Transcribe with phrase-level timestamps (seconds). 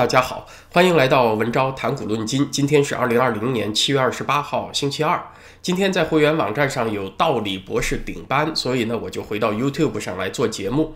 [0.00, 2.48] 大家好，欢迎来到文昭谈股论金。
[2.50, 5.22] 今天是二零二零年七月二十八号，星期二。
[5.60, 10.94] 今天在会员网站上有道理博士顶班，所以呢，我就回到 YouTube 上来做节目。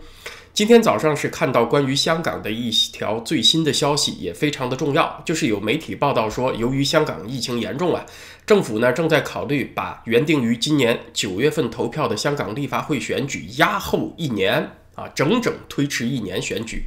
[0.55, 8.03] 今天早上是看到关于香港的一条最新的消息，也非常的重要，就是有媒体报道说，由于香港疫情严重啊，
[8.47, 16.85] 政府呢正在考虑把原定于今年九月份投票的香港立法会选举压后一年啊，整整推迟一年选举。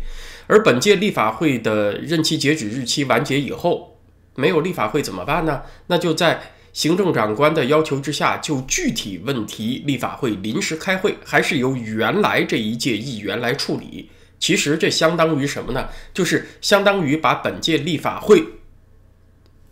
[0.49, 3.97] 而本届立法会的任期截止日期完结以后，
[4.35, 5.63] 没有立法会怎么办呢？
[5.87, 14.11] 那就在行政长官的要求之下，就具体问题立法会临时开会，还是由原来这一届议员来处理。
[14.39, 15.89] 其实这相当于什么呢？
[16.15, 18.45] 就是相当于把本届立法会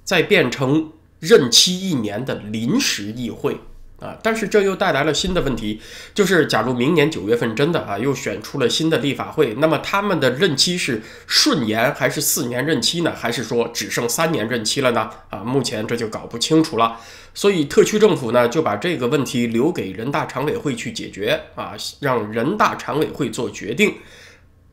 [0.02, 3.58] 再变成任期一年的临时议会。
[4.06, 5.80] 啊，但是这又带来了新的问题，
[6.14, 13.12] 就是假如明年九月份真的啊又选出了新的立法会，那么他们的任期是顺延还是四年任期呢？
[13.16, 15.10] 还是说只剩三年任期了呢？
[15.30, 17.00] 啊，目前这就搞不清楚了。
[17.34, 23.94] 所以特区政府呢就把这个问题留给人大常委会去解决啊，让人大常委会做决定。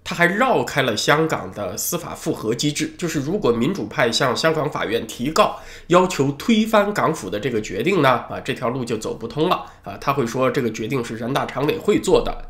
[0.06, 9.98] 他还绕开了香港的司法复核机制，就是如果民主派向香港法院提告，要求推翻港府的这个决定呢，啊，这条路就走不通了啊。
[10.02, 12.50] 他会说这个决定是人大常委会做的。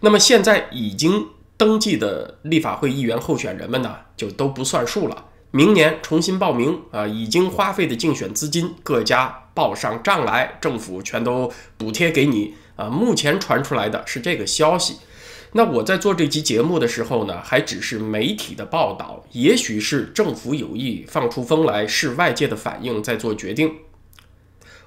[0.00, 1.26] 那么现在已经
[1.58, 5.26] 登记的立法会议员候选人们呢，就都不算数了。
[5.50, 12.86] 明年重新报名啊，已经花费的竞选资金，各家报上账来，政府全都补贴给你啊。
[12.86, 14.96] 目前传出来的是这个消息。
[15.54, 23.70] 那我在做这期节目的时候呢，还只是媒体的报道，也许是政府有意放出风来，是外界的反应在做决定。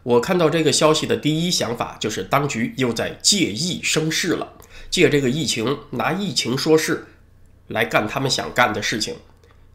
[0.02, 4.54] 我看到这个消息的第一想法就是，当局又在借疫生事了，
[4.90, 7.06] 借这个疫情拿疫情说事，
[7.68, 9.16] 来干他们想干的事情。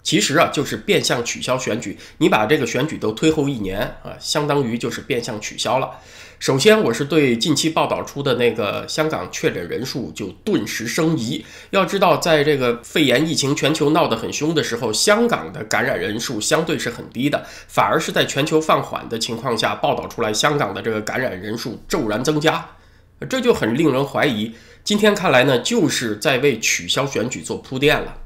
[0.02, 5.90] 其实啊，就是变相取消选举，你把这个选举都推后一年啊，相当于就是变相取消了。
[6.38, 11.44] 首先，我是对近期报道出的那个香港确诊人数就顿时生疑。
[11.68, 22.66] 要知道，在这个肺炎疫情全球闹得很凶的时候，香港的感染人数相对是很低的，反而是在全球放缓的情况下，报道出来香港的这个感染人数骤然增加，
[23.28, 24.54] 这就很令人怀疑。
[24.82, 28.16] 今天看来呢，就是在为取消选举做铺垫了。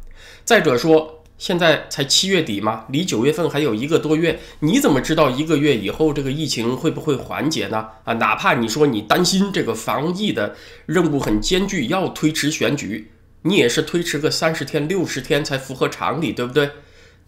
[0.44, 2.86] 再者说，现在才七月底嘛？
[2.88, 7.86] 离九月份还有一个多月，你怎么知道一个月以后这个疫情会不会缓解呢？
[8.04, 10.56] 啊，哪怕你说你担心这个防疫的
[10.86, 13.10] 任务很艰巨，要推迟选举，
[13.42, 16.70] 你也是推迟个三十天、六十天才符合常理，对不对？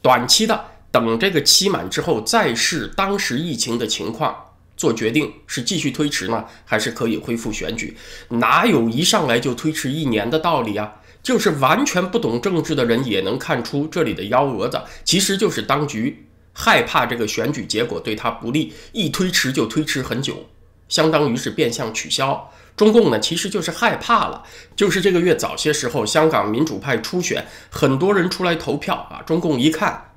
[0.01, 4.35] 短期的等这个期满之后，再视当时疫情的情况
[4.79, 7.95] 做决定，是继续推迟呢，还是可以恢复选举？
[8.31, 10.95] 哪有一上来就推迟一年的道理啊？
[11.27, 20.47] 就是完全不懂政治的人也能看出这里的幺蛾子，其实就是当局害怕这个选举结果对他不利，一推迟就推迟很久，
[20.89, 22.49] 相当于是变相取消。
[22.77, 24.45] 中共呢，其实就是害怕了，
[24.77, 30.13] 就是这个月早些时候，香港民主派初选，很多人出来投票啊，中共一看，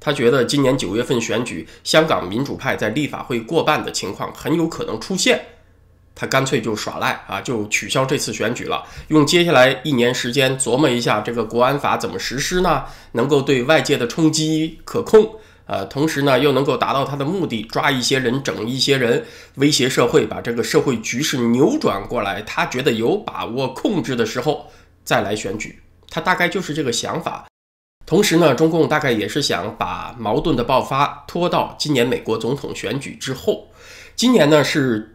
[0.00, 5.44] 他觉得今年九月份选举，香港民主派在立法会过半的情况很有可能出现。
[6.14, 12.84] 他干脆就耍赖啊，就取消这次选举了，用接下来一年时间琢磨一下这个国安法怎么实施呢？
[13.12, 15.36] 能够对外界的冲击可控，
[15.66, 19.24] 呃，同时呢又能够达到他的目的，抓一些人，整一些人，
[19.54, 22.42] 威胁社会，把这个社会局势扭转过来。
[22.42, 24.70] 他觉得有把握控制的时候
[25.02, 25.80] 再来选举，
[26.10, 27.46] 他大概就是这个想法。
[28.04, 33.68] 同时呢，中共大概也是想把矛盾的爆发拖到今年美国总统选举之后。
[34.14, 35.11] 今年呢是。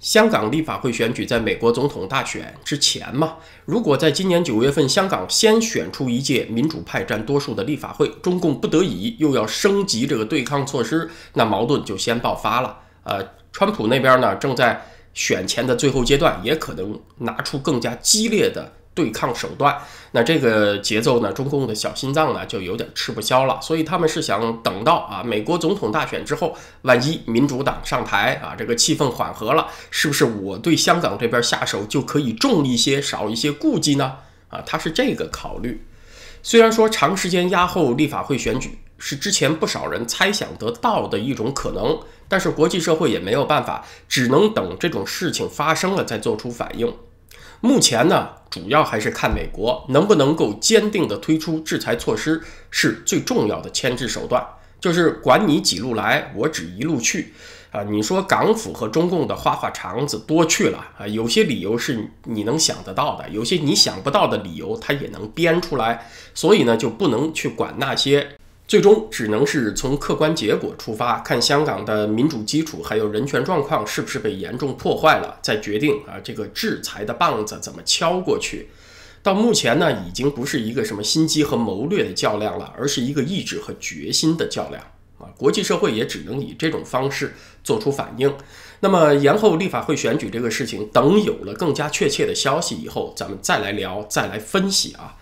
[0.00, 12.80] 香港立法会选举在美国总统大选之前嘛，如果在今年九月份香港先选出一届民主派占多数的立法会，中共不得已又要升级这个对抗措施，那矛盾就先爆发了。
[13.04, 14.84] 呃，川普那边呢正在
[15.14, 18.72] 选前的最后阶段，也可能拿出更加激烈的。
[18.94, 19.76] 对抗手段，
[20.12, 21.32] 那这个节奏呢？
[21.32, 34.18] 中共的小心脏呢就有点吃不消了，所以他们是想等到啊美国总统大选之后，万一民主党上台啊，这个气氛缓和了，是不是我对香港这边下手就可以重一些，少一些顾忌呢？
[34.48, 35.84] 啊，他是这个考虑。
[36.42, 41.98] 虽然说长时间压后立法会选举是之前不少人猜想得到的一种可能，
[42.28, 46.94] 但是国际社会也没有办法，只能等这种事情发生了再做出反应。
[47.64, 54.46] 目前呢，主要还是看美国能不能够坚定地推出制裁措施，是最重要的牵制手段。
[54.78, 57.32] 就是管你几路来，我只一路去。
[57.70, 78.68] 啊，你说港府和中共的花花肠子多去了啊，有些理由是你能想得到的，有些你想不到的理由他也能编出来，所以呢就不能去管那些，最终只能是从客观结果出发，看香港的民主基础还有人权状况是不是被严重破坏了，再决定啊这个制裁的棒子怎么敲过去。
[79.22, 84.82] 到目前呢，已经不是一个什么心机和谋略的较量了，而是一个意志和决心的较量。
[85.18, 88.34] 啊，国际社会也只能以这种方式做出反应。
[88.80, 95.16] 那么，延后立法会选举这个事情，等有了更加确切的消息以后，咱们再来聊，再来分析啊。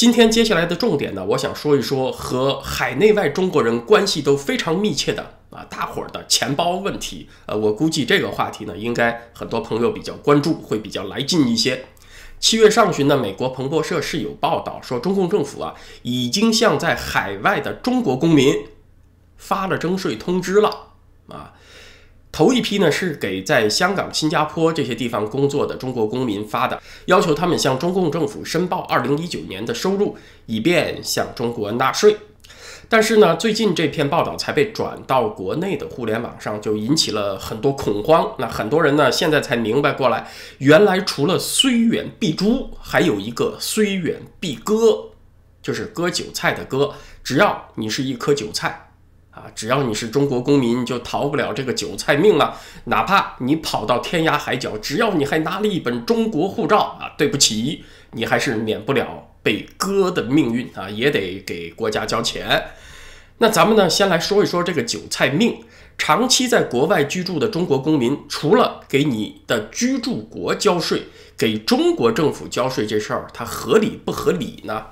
[0.00, 7.28] 今天接下来的重点呢，我想说一说和海内外中国人关系都非常密切的啊，大伙儿的钱包问题。
[7.44, 11.84] 呃，我估计这个话题呢，应该很多朋友比较关注，会比较来劲一些。
[12.38, 18.54] 七月上旬呢，美国彭博社是有报道说，中共政府啊，已经向在海外的中国公民。
[19.36, 20.92] 发了征税通知了
[21.28, 21.52] 啊！
[22.32, 30.16] 头一批呢是给在香港、新加坡这些地方工作的中国公民发的，要求他们向中共政府申报2019年的收入，
[30.46, 32.16] 以便向中国纳税。
[32.88, 38.32] 但是呢，最近这篇报道才被转到国内的互联网上，就引起了很多恐慌。
[38.38, 40.28] 那很多人呢现在才明白过来，
[40.58, 45.10] 原来除了虽远必诛，还有一个虽远必割，
[45.62, 46.92] 就是割韭菜的割。
[47.22, 48.89] 只要你是一颗韭菜。
[49.30, 52.58] 啊，只要你是中国公民，就逃不了这个韭菜命了。
[52.84, 62.70] 哪怕你跑到天涯海角，只要你还拿了一本中国护照啊，对不起，你还是免不了被割的命运啊，也得给国家交钱。
[63.38, 65.60] 那咱们呢，先来说一说这个韭菜命。
[65.96, 71.02] 长期在国外居住的中国公民，除了给你的居住国交税，
[71.36, 74.86] 给中国政府交税这事儿，它合理不合理呢？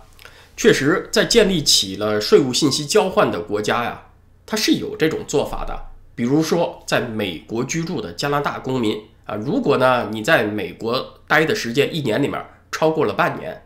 [0.54, 4.02] 确实，在建立起了税务信息交换的国家呀。
[4.50, 5.78] 它是有这种做法的，
[6.14, 12.42] 比如说在美国居住的加拿大公民啊，如果呢你在美国待的时间一年里面
[12.72, 13.62] 超过了半年，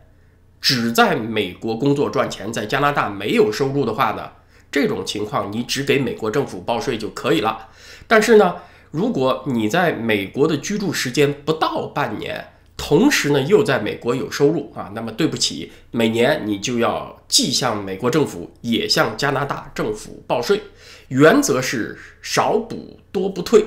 [0.59, 4.29] 只在美国工作赚钱，在加拿大没有收入的话呢，
[4.69, 7.69] 这种情况你只给美国政府报税就可以了。
[8.05, 8.55] 但是呢，
[8.91, 20.61] 如果你在美国的居住时间不到半年，同时呢，又在美国有收入啊，那么对不起，每年你就要既向美国政府，也向加拿大政府报税。
[21.09, 23.63] 原则是少补多不退。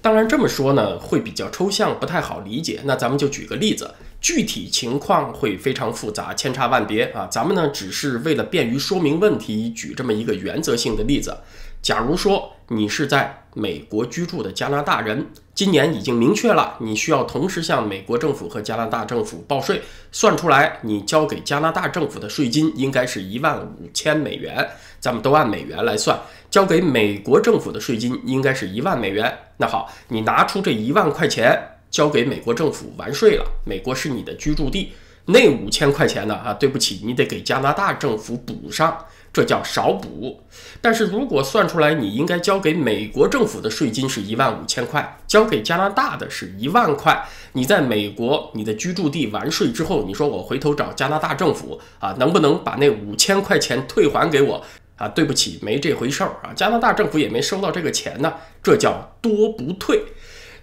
[0.00, 2.80] 当然这么说呢，会比较抽象，不太好理解。
[2.84, 7.28] 那咱们就举个例子，具体情况会非常复杂，千差万别啊。
[7.30, 11.36] 咱们呢，只是为了便于说明问题，举这么一个原则性的例子。
[11.80, 24.66] 假如说你是在美国居住的加拿大人，今年已经明确了，你需要同时向美国政府和加拿大政府报税，算出来你交给加拿大政府的税金应该是一万五千美元，
[24.98, 26.18] 咱们都按美元来算，
[26.50, 29.30] 交给美国政府的税金应该是一万美元。
[29.58, 31.60] 那好，你拿出这一万块钱
[31.90, 34.92] 交给美国政府完税了，美国是你的居住地，
[35.26, 36.34] 那五千块钱呢？
[36.34, 38.96] 啊，对不起，你得给加拿大政府补上。
[39.32, 40.42] 这叫少补，
[40.82, 54.62] 但是如果算出来你应该交给美国政府的税金是一万五千块，交给加拿大的是一万块，你在美国你的居住地完税之后，你说我回头找加拿大政府啊，能不能把那五千块钱退还给我
[54.96, 55.08] 啊？
[55.08, 60.04] 对不起，没这回事儿啊，加拿大政府也没收到这个钱呢，这叫多不退。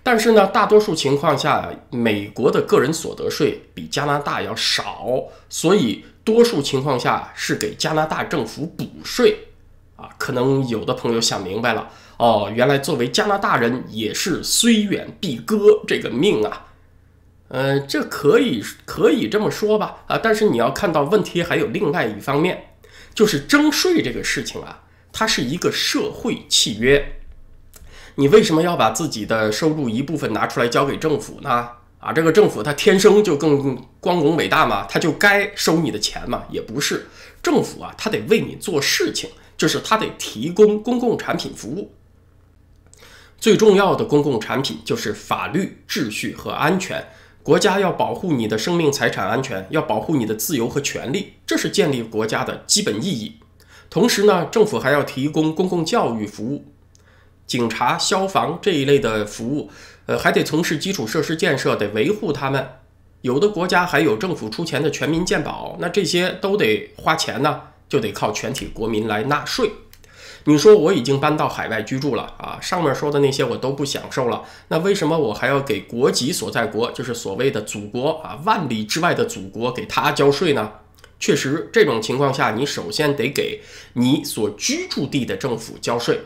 [0.03, 5.07] 但是呢，大多数情况下，美国的个人所得税比加拿大要少，
[5.49, 6.05] 所以。
[6.29, 9.47] 多数情况下是给加拿大政府补税，
[9.95, 16.67] 啊，可能有的朋友想明白了哦，原来作为加拿大人也是虽远必割这个命啊，
[17.47, 22.75] 呃，这可以可以这么说吧，啊，但是你要看到问题还有另外一方面，
[23.15, 27.19] 就是征税这个事情啊，它是一个社会契约，
[28.15, 31.69] 你为什么要把自己的收入一部分拿出来交给政府呢？
[31.99, 36.45] 啊，这个政府它天生就更光荣伟大嘛，他就该收你的钱嘛？
[36.49, 37.05] 也不是，
[37.43, 41.91] 政府啊，他得为你做事情，就是他得提供公共产品服务。
[43.37, 47.05] 最重要的公共产品就是法律秩序和安全，
[47.43, 53.35] 国家要保护你的生命财产安全，要保护你的自由和权利，这是建立国家的基本意义。
[53.89, 56.65] 同时呢，政府还要提供公共教育服务。
[57.49, 59.71] 警察、消防这一类的服务，
[60.05, 62.75] 呃，还得从事基础设施建设，得维护他们。
[63.21, 69.71] 有的国家还有政府出钱的全民健保，那这些都得花钱呢，就得靠全体国民来纳税。
[70.43, 80.71] 你说我已经搬到海外居住了啊，上面说的那些我都不享受了，那为什么我还要给国籍所在国，就是所谓的祖国啊，万里之外的祖国给他交税呢？
[81.19, 83.59] 确实，这种情况下，你首先得给
[83.93, 86.21] 你所居住地的政府交税。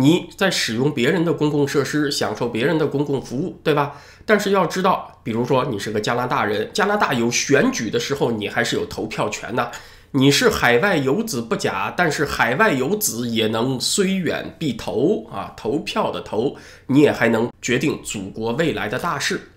[0.00, 3.96] 你在使用别人的公共设施，享受别人的公共服务，对吧？
[4.24, 9.72] 但是要知道，比如说你是个加拿大人，加拿大有选举的时候，你还是有投票权的。
[10.12, 19.50] 你是海外游子不假，但是海外游子也能虽远必投啊，投票的投，你也还能决定祖国未来的大事。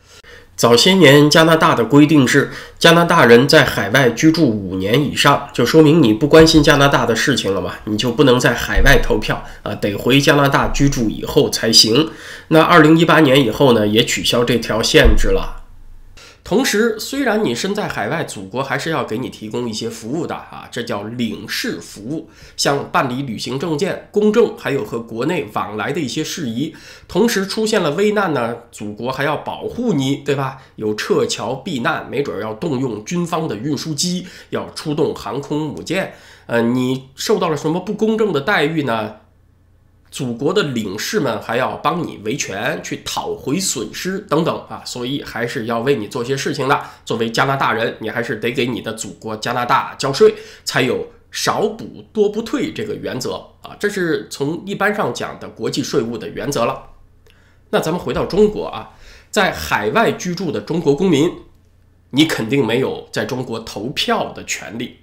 [0.55, 12.11] 早些年，加拿大的规定是，加拿大人在海外居住五年以上，就说明你不关心加拿大的事情了嘛，你就不能在海外投票啊，得回加拿大居住以后才行。
[12.49, 15.60] 那二零一八年以后呢，也取消这条限制了。
[16.43, 26.75] 同时，虽然你身在海外，祖国还是要给你提供一些服务的啊，这叫领事服务，像办理旅行证件、公证，还有和国内往来的一些事宜。
[27.07, 30.57] 同时出现了危难呢，祖国还要保护你，对吧？
[30.75, 36.15] 有撤侨避难，没准要动用军方的运输机，要出动航空母舰。
[36.47, 39.17] 呃，你受到了什么不公正的待遇呢？
[40.11, 46.83] 祖国的领事们还要帮你维权，去讨回损失等等啊，所以还是要为你做些事情的。
[47.05, 53.73] 作为加拿大人，你还是得给你的祖国加拿大交税，才有少补多不退这个原则啊。
[53.79, 56.89] 这是从一般上讲的国际税务的原则了。
[57.69, 58.91] 那咱们回到中国啊，
[59.29, 61.31] 在海外居住的中国公民，
[62.09, 64.97] 你肯定没有在中国投票的权利。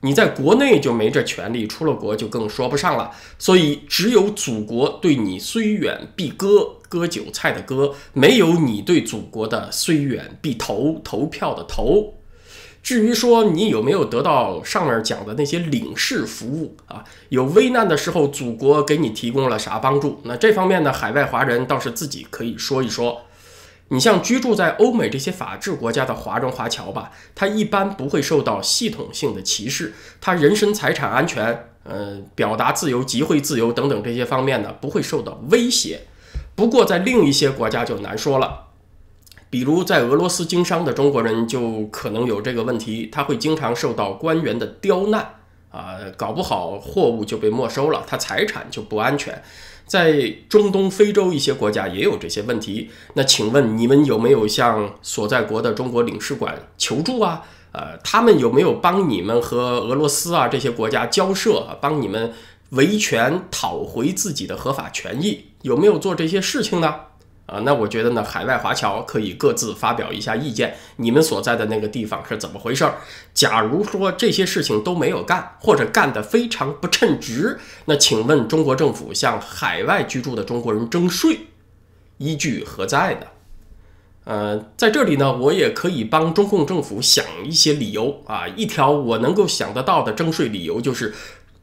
[0.00, 3.10] 你在国内就没这权利，出了国就更说不上了。
[3.38, 12.14] 所以，只有祖国对你虽远必割，割韭菜的割，没有你对祖国的虽远必投，投票的投。
[12.80, 20.20] 至于说你有没有得到上面讲的那些领事服务啊，有危难的时候，祖国给你提供了啥帮助？
[20.22, 23.22] 那这方面呢，海外华人倒是自己可以说一说。
[23.90, 36.02] 你像居住在欧美这些法治国家的华人华侨吧，他一般不会受到系统性的歧视，他人身财产安全、呃，表达自由、集会自由等等这些方面呢，不会受到威胁。
[36.54, 38.66] 不过在另一些国家就难说了，
[39.48, 45.36] 比如在俄罗斯经商的中国人就可能有这个问题，他会经常受到官员的刁难
[45.70, 49.42] 啊，搞不好货物就被没收了，他财产就不安全。
[49.88, 52.90] 在中东、非洲一些国家也有这些问题。
[53.14, 57.42] 那请问你们有没有向所在国的中国领事馆求助啊？
[57.72, 62.32] 呃，他们有没有帮你们和俄罗斯啊这些国家交涉啊，帮你们
[62.70, 65.46] 维权讨回自己的合法权益？
[65.62, 66.94] 有没有做这些事情呢？
[67.48, 70.76] 啊，那我觉得呢，海外华侨可以各自发表一下意见。
[70.96, 72.96] 你们所在的那个地方是怎么回事儿？
[73.32, 81.46] 假如说这些事情都没有干，或者干得非常不称职，那请问中国政府向海外居住的中国人征税，
[82.18, 83.26] 依据何在呢？
[84.24, 88.46] 呃，在这里呢，我也可以帮中共政府想一些理由啊。
[88.46, 91.14] 一条我能够想得到的征税理由就是，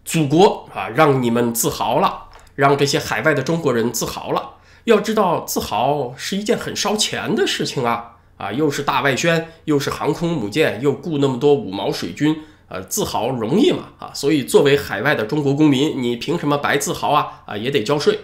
[0.04, 2.24] 祖国啊，让你们自豪了，
[2.56, 4.54] 让这些海外的中国人自豪了。
[4.86, 8.18] 要知道，自豪是一件很烧钱的事情啊！
[8.38, 12.36] 啊，又是大外宣，又是航空母舰，又雇那么多五毛水军，
[12.68, 13.89] 呃，自豪容易吗？
[13.98, 17.44] 啊，所以作为海外的中国公民，你凭什么白自豪啊？
[17.48, 18.20] 啊，也得交税。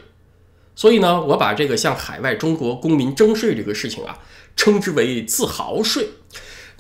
[0.76, 4.20] 所以呢，我把这个向海外中国公民征税这个事情啊，
[4.56, 6.10] 称之为自豪税。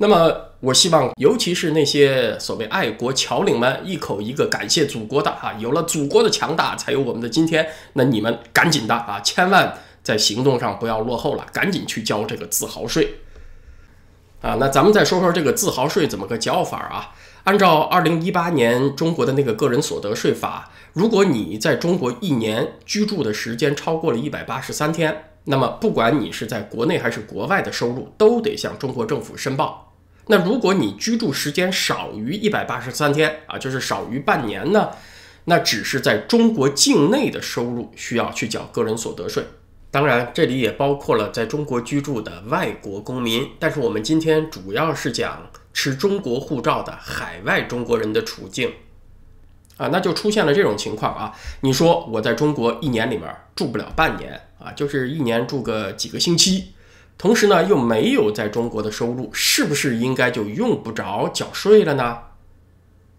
[0.01, 7.67] 那么，我希望，尤其是那些所谓爱国侨领们，一口一个感谢祖国的啊，有了祖国的强大，才有我们的今天。
[7.93, 13.19] 那你们赶紧的啊，千万在行动上不要落后了，赶紧去交这个自豪税
[14.41, 14.57] 啊。
[14.59, 17.13] 那咱们再说说这个自豪税怎么个交法啊？
[17.43, 29.89] 按照二零一八年中国的那个个人所得税法，如果你在中国一年居住的时间超过了一百八十三天，那么不管你是在国内还是国外的收入，都得向中国政府申报。
[30.27, 34.91] 那如果你居住时间少于一百八十三天啊，就是少于半年呢，
[35.45, 39.43] 那只是在中国境内的收入需要去缴个人所得税。
[39.89, 43.49] 当然，这里也包括了在中国居住的外国公民。
[43.59, 48.71] 但是我们今天主要是讲持中国护照的海外中国人的处境
[49.75, 51.33] 啊，那就出现了这种情况啊。
[51.59, 56.73] 你说我在中国一年里面住不了半年啊，就是一年住个几个星期。
[57.21, 62.17] 同时呢，又没有在中国的收入，是不是应该就用不着缴税了呢？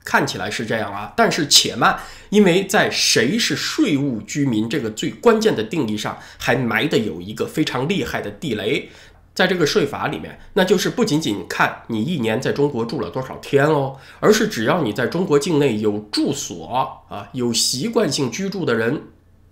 [0.04, 8.90] 看起来是这样啊，但是且慢，因为在谁是税务居民这个最关键的定义上，还埋的有一个非常厉害的地雷，
[9.36, 19.00] 在这个税法里面，那就是不仅仅看你一年在中国住了多少天哦，而是只要你在中国境内有住所啊，有习惯性居住的人，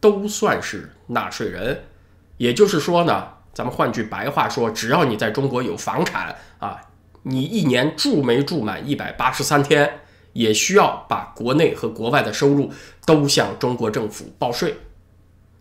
[0.01, 1.85] 都算是纳税人。
[2.39, 3.29] 也就是说呢。
[3.53, 6.81] 咱们换句白话说，只要你在中国有房产啊，
[7.23, 10.01] 你一年住没住满一百八十三天，
[10.33, 12.73] 也需要把国内和国外的收入
[13.05, 14.77] 都向中国政府报税。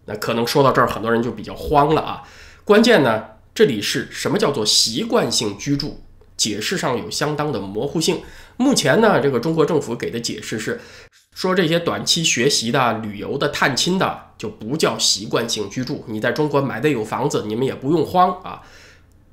[0.05, 2.23] 那可能说到这儿，很多人就比较慌了啊。
[2.63, 6.01] 关键呢，这里是什么叫做习惯性居住？
[6.37, 8.21] 解释上有相当的模糊性。
[8.55, 10.79] 目前呢，这个中国政府给的解释是，
[11.39, 16.03] 说这些短期学习的、旅游的、探亲的就不叫习惯性居住。
[16.07, 18.61] 你在中国买的有房子，你们也不用慌啊。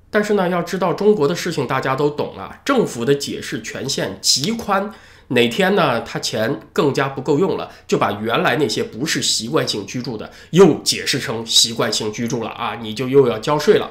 [0.08, 4.88] 但是呢，要知道中国的事情大家都懂啊，政府的解释权限极宽。
[5.30, 13.90] 哪天呢，他钱更加不够用了，就把原来那些不是习惯性居住的又解释成习惯性居住了啊，你就又要交税了。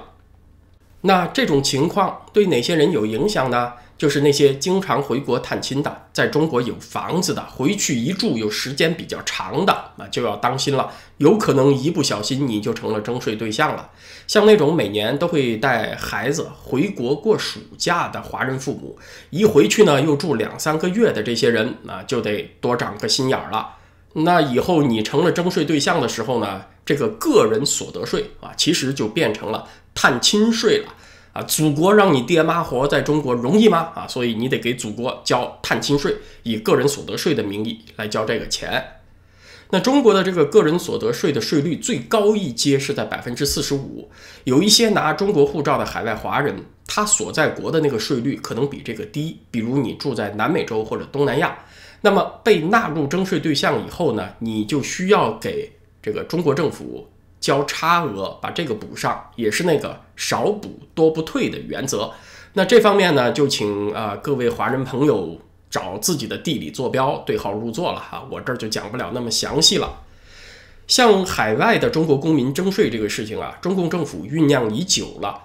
[1.05, 3.73] 那这种情况对哪些人有影响呢？
[3.97, 13.91] 就是那些经常回国探亲的，在中国有房子的，回去一住有时间比较长的，啊，就要当心了，有可能一不小心你就成了征税对象了。
[14.27, 18.97] 像那种每年都会带孩子回国过暑假的华人父母，
[19.29, 23.75] 一回去呢又住两三个月的这些人，啊，就得多长个心眼儿了。
[24.11, 30.93] 那以后你成了征税对象的时候呢，这个个人所得税啊，其实就变成了探亲税了。
[31.33, 33.91] 啊，祖国让你爹妈活在中国容易吗？
[33.93, 39.01] 啊，所以你得给祖国交探亲税，以个人所得税的名义来交这个钱。
[39.71, 44.09] 那中国的这个个人所得税的税率最高一阶是在百分之四十五，
[44.45, 46.55] 有一些拿中国护照的海外华人，
[46.87, 49.39] 他所在国的那个税率可能比这个低。
[49.51, 51.57] 比如你住在南美洲或者东南亚，
[51.99, 55.74] 那么被纳入征税对象以后呢，你就需要给
[56.05, 57.07] 这个中国政府。
[57.41, 62.11] 交差额，把这个补上，也是那个少补多不退的原则。
[62.53, 68.27] 那这方面呢，就请啊各位华人朋友找自己的地理坐标对号入座了哈。
[68.31, 70.01] 我这儿就讲不了那么详细了。
[70.87, 75.43] 像海外的中国公民征税这个事情啊，中共政府酝酿已久了。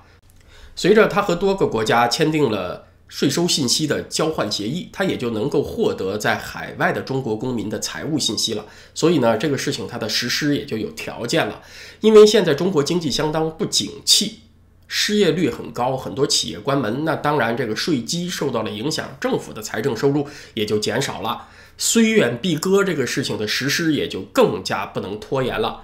[0.75, 2.87] 随着他和多个国家签订了。
[3.11, 8.65] 税收信息的交换协议，它也就能够获得在海外的中国公民的财务信息了。
[8.95, 11.61] 所以呢，这个事情它的实施也就有条件了。
[12.01, 14.43] 因为现在中国经济相当不景气，
[14.87, 21.49] 失业率很高，很多企业关门，那当然这个税基受到了影响，政府的财政收入也就减少了。
[21.77, 25.83] 虽远必割这个事情的实施也就更加不能拖延了。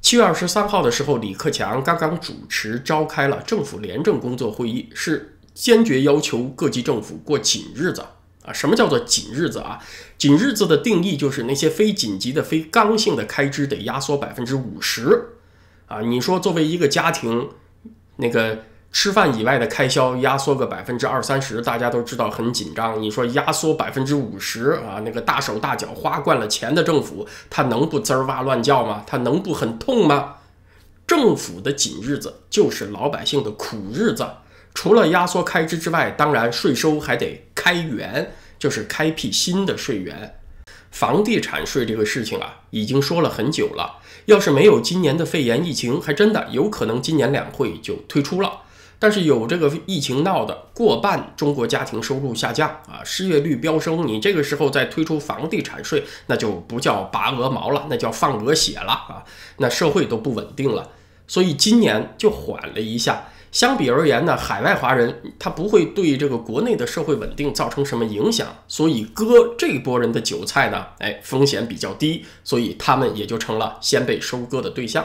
[0.00, 5.34] 七月二十三号的时候，李克强刚刚主持召开了政府廉政工作会议，是。
[5.58, 8.00] 坚决要求各级政府过紧日子
[8.44, 8.52] 啊！
[8.52, 9.80] 什么叫做紧日子啊？
[10.16, 15.30] 紧日子的定义就是那些非紧急的、非刚性的开支得压缩百分之五十
[15.88, 16.00] 啊！
[16.00, 17.50] 你说作为一个家庭，
[18.18, 23.02] 那个吃饭以外的开销压缩个百分之二三十，大家都知道很紧张。
[23.02, 29.02] 你说压缩百分之五十啊，那个大手大脚花惯了钱的政府，他能不滋儿哇乱叫吗？
[29.04, 30.36] 他能不很痛吗？
[31.04, 34.24] 政府的紧日子就是老百姓的苦日子。
[34.80, 40.38] 除了压缩开支之外，当然税收还得开源，就是开辟新的税源。
[40.92, 43.98] 房地产税这个事情啊，已经说了很久了。
[44.26, 48.60] 要是没有今年的肺炎疫情，还真的有可能今年两会就推出了。
[49.00, 59.24] 但是有这个疫情闹的，过半中国家庭收入下降啊，失业率飙升，你这个时候再推出房地产税，那就不叫拔鹅毛了，那叫放鹅血了啊！
[59.56, 60.92] 那社会都不稳定了，
[61.26, 63.24] 所以今年就缓了一下。
[63.50, 75.04] 相比而言呢，海外华人他不会对这个国内的社会稳定造成什么影响，所以割这波人的韭菜呢，哎，风险比较低，所以他们也就成了先被收割的对象。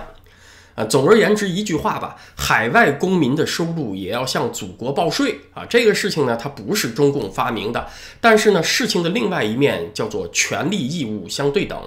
[0.76, 7.88] 啊，总而言之一句话吧，海外公民的收入也要向祖国报税啊，这个事情呢，它不是中共发明的，
[8.20, 11.80] 但是呢，事情的另外一面叫做权利义务相对等。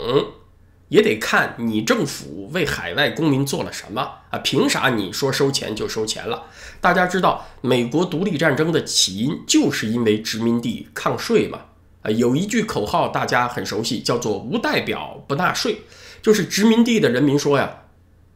[0.89, 4.39] 也得看你政府为海外公民做了什么啊？
[4.39, 6.45] 凭啥你说收钱就收钱了？
[6.81, 11.61] 大家知道，美国独立战争的起因就是因为殖民地抗税嘛。
[12.03, 15.83] 啊，有一句口号大家很熟悉，叫做“无代表不纳税”，
[16.23, 17.83] 就是殖民地的人民说呀，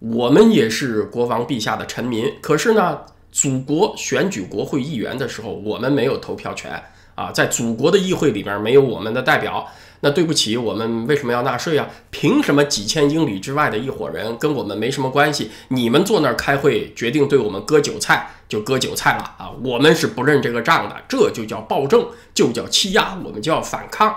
[0.00, 6.82] 我们也是国王陛下的臣民，可是呢，祖国选举国会议员的时候，我们没有投票权
[7.14, 9.68] 啊，在祖国的议会里边没有我们的代表。
[10.00, 11.86] 那对不起，我们为什么要纳税啊？
[12.10, 15.50] 凭什么几千英里之外的一伙人跟我们没什么关系？
[15.68, 19.50] 你们坐那儿开会，决定对我们割韭菜，就割韭菜了啊！
[19.62, 24.14] 我们是不认这个账的，这就叫暴政，就叫欺压，我们就要反抗。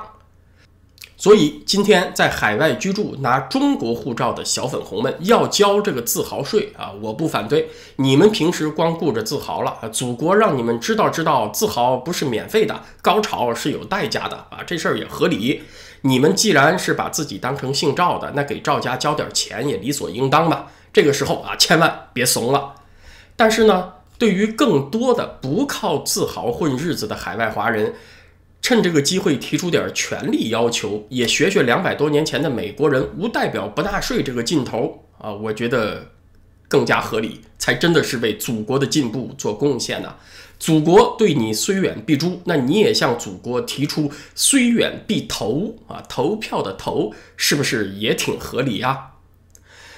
[1.24, 6.92] 所以今天在海外居住拿中国护照的小粉红们要交这个自豪税啊！
[7.02, 9.88] 我不反对，你们平时光顾着自豪了！
[9.90, 14.60] 祖国让你们知道知道，自豪不是免费的，高潮是有代价的啊！
[14.68, 15.64] 这事儿也合理。
[16.02, 20.74] 你们既然是把自己当成姓赵的，那给赵家交点钱也理所应当吧。
[20.92, 22.74] 这个时候啊，千万别怂了。
[23.38, 27.94] 但是呢，对于更多的不靠自豪混日子的海外华人，
[28.64, 36.12] 趁这个机会提出点权利要求，也学学两百多年前的美国人无代表不纳税这个劲头啊，我觉得
[36.70, 40.16] 更加合理，才真的是为祖国的进步做贡献呢。
[40.58, 49.10] 祖国对你虽远必诛，那你也向祖国提出虽远必投啊，投票的投是不是也挺合理呀？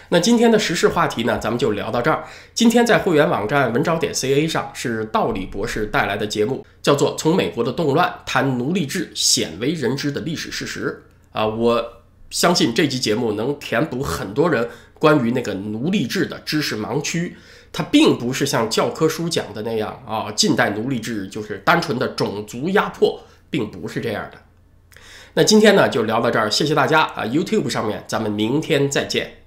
[0.10, 2.24] 那今天的时事话题呢，咱们就聊到这儿。
[2.54, 11.04] 今天在会员网站文招点 ca 上是道理博士带来的节目，叫做《从美国的动乱谈奴隶制鲜为人知的历史事实》
[11.38, 17.36] 啊，我相信这期节目能填补很多人关于那个奴隶制的知识盲区。
[17.74, 24.38] 它并不是像教科书讲的那样啊，近代奴隶制就是单纯的种族压迫，并不是这样的。
[25.34, 29.45] 那今天呢就聊到这儿，谢谢大家啊！YouTube 上面咱们明天再见。